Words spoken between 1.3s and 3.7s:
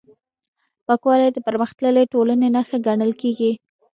د پرمختللې ټولنې نښه ګڼل کېږي.